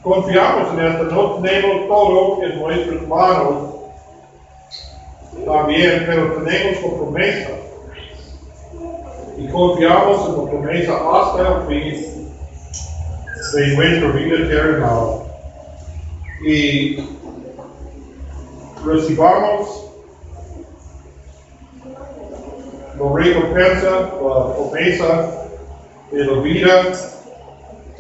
confiamos 0.03 0.73
en 0.73 0.85
esto, 0.87 1.03
no 1.05 1.35
tenemos 1.35 1.87
todo 1.87 2.43
en 2.43 2.59
nuestras 2.59 3.07
manos 3.07 3.78
también, 5.45 6.03
pero 6.05 6.33
tenemos 6.43 6.81
la 6.81 6.97
promesa. 6.97 7.49
Y 9.37 9.47
confiamos 9.47 10.29
en 10.29 10.45
la 10.45 10.51
promesa 10.51 10.93
hasta 11.13 11.47
el 11.47 11.67
fin 11.67 12.29
de 13.53 13.67
nuestra 13.75 14.11
vida 14.11 14.35
eterna. 14.35 14.89
Y 16.45 16.99
recibamos 18.85 19.85
la 22.99 23.13
recompensa, 23.13 23.89
la 23.91 24.55
promesa 24.55 25.31
de 26.11 26.25
la 26.25 26.41
vida 26.41 26.91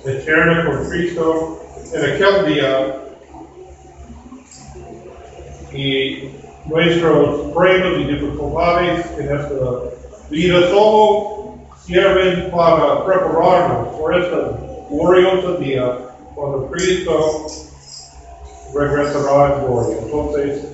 eterna 0.05 0.65
con 0.65 0.89
Cristo 0.89 1.59
en 1.93 2.03
aquel 2.03 2.45
día 2.53 2.95
y 5.73 6.38
nuestros 6.69 7.51
pruebas 7.53 7.99
y 7.99 8.03
dificultades 8.05 9.05
en 9.17 9.25
esta 9.25 9.55
vida 10.29 10.69
solo 10.69 11.55
sirven 11.85 12.51
para 12.51 13.05
prepararnos 13.05 13.87
por 13.99 14.15
este 14.15 14.35
glorioso 14.89 15.53
día 15.53 15.97
cuando 16.35 16.67
Cristo 16.67 17.47
regresará 18.73 19.55
en 19.55 19.65
gloria. 19.65 19.97
Entonces, 20.03 20.65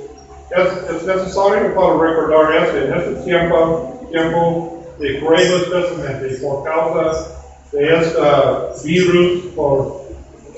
es, 0.52 0.96
es 0.96 1.04
necesario 1.06 1.74
para 1.74 1.98
recordar 1.98 2.56
esto 2.64 2.78
en 2.78 2.94
este 2.94 3.24
tiempo, 3.24 4.00
tiempo 4.12 4.78
de 5.00 5.14
pruebas 5.16 5.62
especialmente 5.62 6.36
por 6.46 6.64
causa 6.64 7.28
de 7.72 7.96
este 7.96 8.88
virus, 8.88 9.46
por 9.56 10.02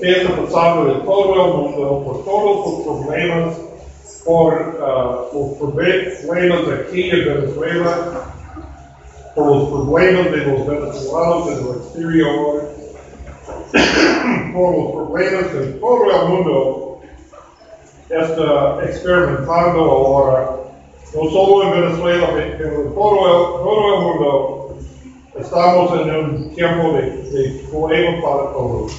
qué 0.00 0.22
está 0.22 0.36
pasando 0.36 0.92
en 0.92 1.04
todo 1.04 1.34
el 1.34 1.52
mundo, 1.52 2.02
por 2.04 2.24
todos 2.24 2.86
los 2.86 3.04
problemas, 3.06 3.56
por 4.28 4.78
ah, 4.82 5.24
los 5.32 5.56
problemas 5.56 6.60
aquí 6.68 7.08
en 7.08 7.24
Venezuela, 7.24 8.26
por 9.34 9.46
los 9.46 9.68
problemas 9.70 10.30
de 10.32 10.36
los 10.36 10.66
venezolanos 10.66 11.48
en 11.48 11.54
el 11.54 11.76
exterior, 11.76 12.62
por 14.52 14.76
los 14.76 14.92
problemas 14.92 15.54
de 15.54 15.66
todo 15.80 16.10
el 16.10 16.28
mundo 16.28 17.00
está 18.10 18.84
experimentando 18.84 19.80
ahora, 19.80 20.56
no 21.14 21.30
solo 21.30 21.62
en 21.62 21.80
Venezuela, 21.80 22.28
pero 22.58 22.82
en 22.82 22.94
todo 22.94 23.26
el, 23.26 23.64
todo 23.64 23.94
el 23.94 24.00
mundo, 24.02 24.76
estamos 25.40 26.00
en 26.02 26.14
un 26.14 26.54
tiempo 26.54 26.92
de, 26.92 27.02
de 27.30 27.64
problemas 27.70 28.22
para 28.22 28.52
todos. 28.52 28.92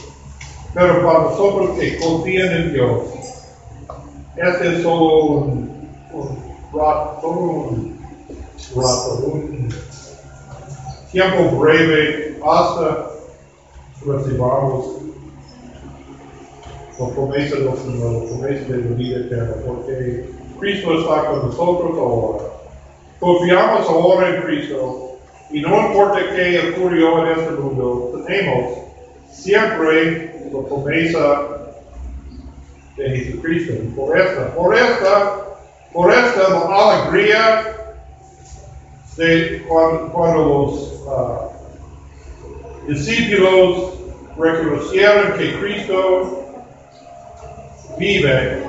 Pero 0.74 1.06
para 1.06 1.20
nosotros 1.20 1.78
que 1.78 2.00
confían 2.00 2.52
en 2.52 2.74
Dios, 2.74 3.19
este 4.42 4.80
es 4.80 4.86
un, 4.86 5.70
un 6.14 6.38
rato, 6.74 7.28
un 7.28 8.00
tiempo 11.12 11.58
breve 11.58 12.40
hasta 12.46 13.10
recibamos 14.06 14.96
la 17.00 17.08
promesa 17.10 17.56
de 17.58 18.78
la 18.78 18.96
vida 18.96 19.18
eterna, 19.20 19.56
porque 19.66 20.30
Cristo 20.60 21.00
está 21.00 21.26
con 21.26 21.48
nosotros 21.48 21.98
ahora. 21.98 22.44
Confiamos 23.20 23.90
ahora 23.90 24.36
en 24.36 24.42
Cristo 24.44 25.18
y 25.52 25.62
no 25.62 25.88
importa 25.88 26.20
qué 26.34 26.74
ocurrió 26.76 27.26
en 27.26 27.40
este 27.40 27.52
mundo, 27.52 28.24
tenemos 28.26 28.72
siempre 29.32 30.50
la 30.52 30.62
promesa 30.68 31.59
de 33.00 33.10
Jesucristo. 33.10 33.74
Y 33.74 33.88
por 33.96 34.20
esta, 34.20 34.54
por 34.54 34.76
esta, 34.76 35.36
por 35.94 36.12
esta 36.12 36.46
alegría 36.68 37.76
de 39.16 39.64
cuando, 39.68 40.12
cuando 40.12 40.46
los 40.46 41.04
ah, 41.10 41.48
discípulos 42.88 43.94
reconocieron 44.38 45.34
que 45.38 45.60
Cristo 45.60 46.46
vive, 47.98 48.64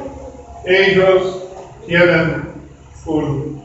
ellos 0.64 1.44
tienen 1.86 2.52
una 3.06 3.60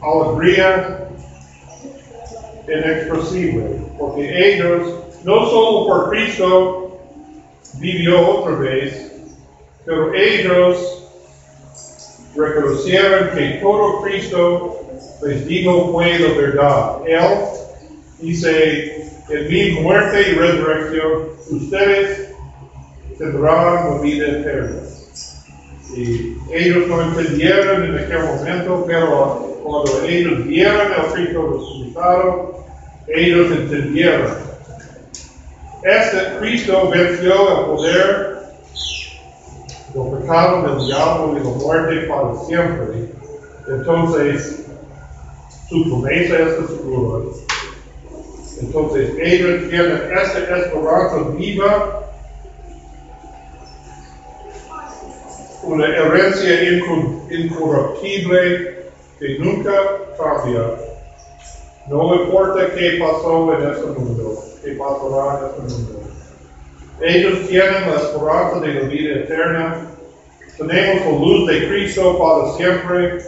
alegría 0.00 1.08
inexpresible, 2.66 3.64
porque 3.98 4.54
ellos, 4.54 4.94
no 5.24 5.46
solo 5.46 5.86
por 5.86 6.10
Cristo 6.10 7.00
vivió 7.74 8.28
otra 8.28 8.56
vez, 8.56 9.11
pero 9.84 10.14
ellos 10.14 11.08
reconocieron 12.36 13.30
que 13.36 13.58
todo 13.60 14.02
Cristo 14.02 14.82
les 15.24 15.46
dijo 15.46 15.92
fue 15.92 16.18
la 16.18 16.28
verdad. 16.40 16.96
Él 17.06 17.38
dice, 18.20 19.10
en 19.28 19.48
mi 19.48 19.80
muerte 19.80 20.20
y 20.20 20.34
resurrección, 20.34 21.28
ustedes 21.50 22.34
tendrán 23.18 23.90
la 23.90 23.98
vida 24.00 24.26
eterna. 24.28 24.82
Y 25.94 26.36
ellos 26.52 26.88
no 26.88 27.02
entendieron 27.02 27.84
en 27.84 27.98
aquel 27.98 28.24
momento, 28.24 28.84
pero 28.86 29.60
cuando 29.62 30.04
ellos 30.04 30.46
vieron 30.46 30.92
al 30.92 31.12
Cristo 31.12 31.52
resucitado, 31.52 32.64
ellos 33.08 33.50
entendieron. 33.52 34.52
Este 35.82 36.38
Cristo 36.38 36.88
venció 36.88 37.58
el 37.58 37.66
poder 37.66 38.41
del 39.94 40.18
pecado, 40.18 40.76
del 40.76 40.86
diablo 40.86 41.38
y 41.38 41.44
la 41.44 41.50
muerte 41.50 42.06
para 42.08 42.34
siempre. 42.46 43.12
Entonces, 43.68 44.66
su 45.68 45.84
promesa 45.84 46.38
es 46.38 46.66
segura. 46.68 47.24
Entonces, 48.60 49.10
ellos 49.20 49.68
tienen 49.68 50.02
esta 50.12 50.58
esperanza 50.58 51.16
viva 51.36 52.02
una 55.62 55.86
herencia 55.86 56.62
incorruptible 57.30 58.90
que 59.18 59.38
nunca 59.38 59.72
cambia. 60.18 60.62
No 61.88 62.14
importa 62.14 62.74
qué 62.74 62.98
pasó 63.00 63.52
en 63.54 63.70
este 63.70 63.86
mundo, 63.86 64.44
qué 64.62 64.72
pasará 64.72 65.40
en 65.40 65.66
este 65.66 65.74
mundo. 65.74 66.11
Ellos 67.00 67.48
tienen 67.48 67.90
la 67.90 67.96
esperanza 67.96 68.60
de 68.60 68.74
la 68.74 68.80
vida 68.88 69.14
eterna. 69.16 69.86
Tenemos 70.58 71.04
la 71.06 71.12
luz 71.18 71.48
de 71.48 71.68
Cristo 71.68 72.18
para 72.18 72.56
siempre. 72.56 73.18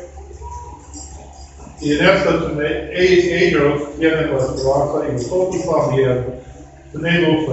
Y 1.80 1.94
en 1.98 2.04
esto 2.04 2.46
tene- 2.52 2.88
e- 2.92 3.48
ellos 3.48 3.80
tienen 3.98 4.30
la 4.30 4.38
esperanza 4.38 5.06
y 5.08 5.12
nosotros 5.12 5.64
también 5.68 6.24
tenemos 6.92 7.42